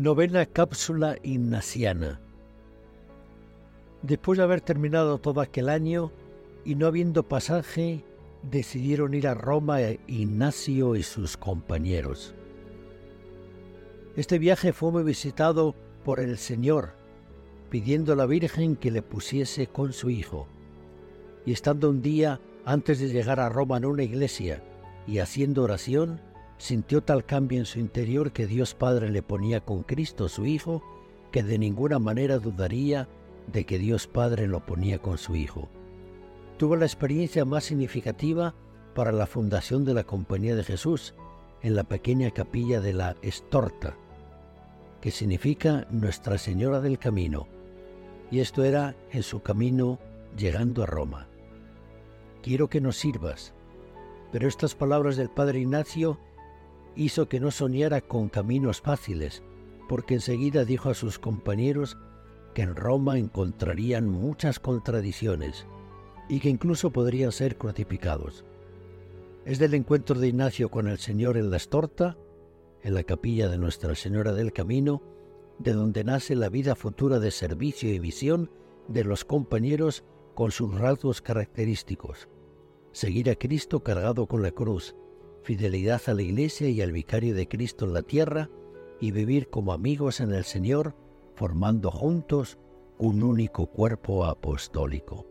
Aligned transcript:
Novena 0.00 0.46
cápsula 0.46 1.18
ignaciana. 1.22 2.22
Después 4.00 4.38
de 4.38 4.44
haber 4.44 4.62
terminado 4.62 5.18
todo 5.18 5.42
aquel 5.42 5.68
año 5.68 6.10
y 6.64 6.74
no 6.74 6.86
habiendo 6.86 7.28
pasaje, 7.28 8.02
decidieron 8.42 9.12
ir 9.12 9.28
a 9.28 9.34
Roma 9.34 9.78
Ignacio 10.06 10.96
y 10.96 11.02
sus 11.02 11.36
compañeros. 11.36 12.34
Este 14.16 14.38
viaje 14.38 14.72
fue 14.72 14.90
muy 14.90 15.02
visitado 15.02 15.74
por 16.02 16.18
el 16.18 16.38
Señor, 16.38 16.94
pidiendo 17.68 18.14
a 18.14 18.16
la 18.16 18.24
Virgen 18.24 18.76
que 18.76 18.90
le 18.90 19.02
pusiese 19.02 19.66
con 19.66 19.92
su 19.92 20.08
hijo. 20.08 20.48
Y 21.44 21.52
estando 21.52 21.90
un 21.90 22.00
día 22.00 22.40
antes 22.64 23.00
de 23.00 23.08
llegar 23.08 23.38
a 23.38 23.50
Roma 23.50 23.76
en 23.76 23.84
una 23.84 24.02
iglesia 24.02 24.62
y 25.06 25.18
haciendo 25.18 25.62
oración, 25.62 26.22
sintió 26.60 27.02
tal 27.02 27.24
cambio 27.24 27.58
en 27.58 27.64
su 27.64 27.80
interior 27.80 28.32
que 28.32 28.46
Dios 28.46 28.74
Padre 28.74 29.08
le 29.08 29.22
ponía 29.22 29.64
con 29.64 29.82
Cristo 29.82 30.28
su 30.28 30.44
Hijo, 30.44 30.82
que 31.32 31.42
de 31.42 31.58
ninguna 31.58 31.98
manera 31.98 32.38
dudaría 32.38 33.08
de 33.50 33.64
que 33.64 33.78
Dios 33.78 34.06
Padre 34.06 34.46
lo 34.46 34.66
ponía 34.66 34.98
con 34.98 35.16
su 35.16 35.36
Hijo. 35.36 35.70
Tuvo 36.58 36.76
la 36.76 36.84
experiencia 36.84 37.46
más 37.46 37.64
significativa 37.64 38.54
para 38.94 39.10
la 39.10 39.26
fundación 39.26 39.86
de 39.86 39.94
la 39.94 40.04
Compañía 40.04 40.54
de 40.54 40.62
Jesús 40.62 41.14
en 41.62 41.74
la 41.74 41.84
pequeña 41.84 42.30
capilla 42.30 42.82
de 42.82 42.92
la 42.92 43.16
Estorta, 43.22 43.96
que 45.00 45.10
significa 45.10 45.86
Nuestra 45.90 46.36
Señora 46.36 46.82
del 46.82 46.98
Camino, 46.98 47.48
y 48.30 48.40
esto 48.40 48.64
era 48.64 48.94
en 49.12 49.22
su 49.22 49.40
camino 49.40 49.98
llegando 50.36 50.82
a 50.82 50.86
Roma. 50.86 51.26
Quiero 52.42 52.68
que 52.68 52.82
nos 52.82 52.98
sirvas, 52.98 53.54
pero 54.30 54.46
estas 54.46 54.74
palabras 54.74 55.16
del 55.16 55.30
Padre 55.30 55.60
Ignacio 55.60 56.18
hizo 56.96 57.28
que 57.28 57.40
no 57.40 57.50
soñara 57.50 58.00
con 58.00 58.28
caminos 58.28 58.80
fáciles, 58.80 59.42
porque 59.88 60.14
enseguida 60.14 60.64
dijo 60.64 60.90
a 60.90 60.94
sus 60.94 61.18
compañeros 61.18 61.98
que 62.54 62.62
en 62.62 62.76
Roma 62.76 63.18
encontrarían 63.18 64.08
muchas 64.08 64.58
contradicciones 64.58 65.66
y 66.28 66.40
que 66.40 66.48
incluso 66.48 66.90
podrían 66.90 67.32
ser 67.32 67.56
crucificados. 67.56 68.44
Es 69.44 69.58
del 69.58 69.74
encuentro 69.74 70.18
de 70.18 70.28
Ignacio 70.28 70.70
con 70.70 70.86
el 70.86 70.98
Señor 70.98 71.36
en 71.36 71.50
la 71.50 71.56
Estorta, 71.56 72.16
en 72.82 72.94
la 72.94 73.02
capilla 73.02 73.48
de 73.48 73.58
Nuestra 73.58 73.94
Señora 73.94 74.32
del 74.32 74.52
Camino, 74.52 75.02
de 75.58 75.72
donde 75.72 76.04
nace 76.04 76.36
la 76.36 76.48
vida 76.48 76.74
futura 76.74 77.18
de 77.18 77.30
servicio 77.30 77.92
y 77.92 77.98
visión 77.98 78.50
de 78.88 79.04
los 79.04 79.24
compañeros 79.24 80.04
con 80.34 80.50
sus 80.50 80.74
rasgos 80.78 81.20
característicos. 81.20 82.28
Seguir 82.92 83.30
a 83.30 83.34
Cristo 83.34 83.82
cargado 83.82 84.26
con 84.26 84.42
la 84.42 84.50
cruz, 84.50 84.96
fidelidad 85.42 86.00
a 86.06 86.14
la 86.14 86.22
Iglesia 86.22 86.68
y 86.68 86.82
al 86.82 86.92
vicario 86.92 87.34
de 87.34 87.48
Cristo 87.48 87.84
en 87.84 87.94
la 87.94 88.02
tierra, 88.02 88.50
y 89.00 89.12
vivir 89.12 89.48
como 89.48 89.72
amigos 89.72 90.20
en 90.20 90.32
el 90.32 90.44
Señor, 90.44 90.94
formando 91.34 91.90
juntos 91.90 92.58
un 92.98 93.22
único 93.22 93.66
cuerpo 93.66 94.26
apostólico. 94.26 95.26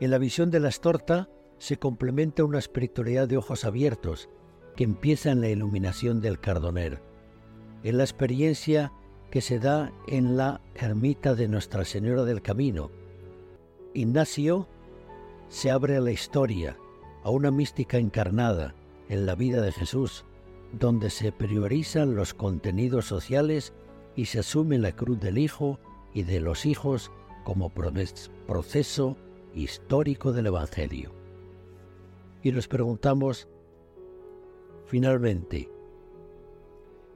En 0.00 0.10
la 0.10 0.18
visión 0.18 0.50
de 0.50 0.60
la 0.60 0.68
estorta 0.68 1.30
se 1.58 1.78
complementa 1.78 2.44
una 2.44 2.58
espiritualidad 2.58 3.28
de 3.28 3.36
ojos 3.36 3.64
abiertos 3.64 4.28
que 4.74 4.84
empieza 4.84 5.30
en 5.30 5.40
la 5.40 5.48
iluminación 5.48 6.20
del 6.20 6.38
cardoner, 6.40 7.02
en 7.82 7.96
la 7.96 8.02
experiencia 8.02 8.92
que 9.30 9.40
se 9.40 9.58
da 9.58 9.92
en 10.06 10.36
la 10.36 10.60
ermita 10.74 11.34
de 11.34 11.48
Nuestra 11.48 11.84
Señora 11.84 12.24
del 12.24 12.42
Camino. 12.42 12.90
Ignacio 13.94 14.68
se 15.48 15.70
abre 15.70 15.96
a 15.96 16.00
la 16.00 16.10
historia, 16.10 16.76
a 17.26 17.30
una 17.30 17.50
mística 17.50 17.98
encarnada 17.98 18.76
en 19.08 19.26
la 19.26 19.34
vida 19.34 19.60
de 19.60 19.72
Jesús, 19.72 20.24
donde 20.70 21.10
se 21.10 21.32
priorizan 21.32 22.14
los 22.14 22.34
contenidos 22.34 23.06
sociales 23.06 23.72
y 24.14 24.26
se 24.26 24.38
asume 24.38 24.78
la 24.78 24.92
cruz 24.92 25.18
del 25.18 25.36
Hijo 25.36 25.80
y 26.14 26.22
de 26.22 26.38
los 26.38 26.66
hijos 26.66 27.10
como 27.42 27.70
proceso 27.70 29.16
histórico 29.56 30.32
del 30.32 30.46
Evangelio. 30.46 31.10
Y 32.44 32.52
nos 32.52 32.68
preguntamos, 32.68 33.48
finalmente, 34.84 35.68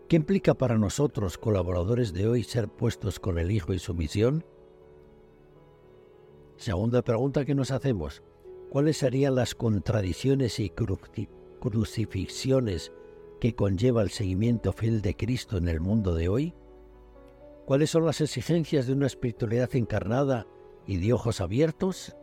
¿qué 0.08 0.16
implica 0.16 0.54
para 0.54 0.76
nosotros, 0.76 1.38
colaboradores 1.38 2.12
de 2.12 2.26
hoy, 2.26 2.42
ser 2.42 2.66
puestos 2.66 3.20
con 3.20 3.38
el 3.38 3.52
Hijo 3.52 3.72
y 3.74 3.78
su 3.78 3.94
misión? 3.94 4.44
Segunda 6.56 7.02
pregunta 7.02 7.44
que 7.44 7.54
nos 7.54 7.70
hacemos, 7.70 8.24
¿cuáles 8.70 8.96
serían 8.98 9.34
las 9.34 9.54
contradicciones 9.54 10.60
y 10.60 10.70
crucifixiones 11.60 12.92
que 13.40 13.54
conlleva 13.54 14.02
el 14.02 14.10
seguimiento 14.10 14.72
fiel 14.72 15.02
de 15.02 15.16
Cristo 15.16 15.58
en 15.58 15.68
el 15.68 15.80
mundo 15.80 16.14
de 16.14 16.28
hoy? 16.28 16.54
¿Cuáles 17.66 17.90
son 17.90 18.06
las 18.06 18.20
exigencias 18.20 18.86
de 18.86 18.92
una 18.92 19.06
espiritualidad 19.06 19.74
encarnada 19.74 20.46
y 20.86 20.96
de 20.96 21.12
ojos 21.12 21.40
abiertos? 21.40 22.16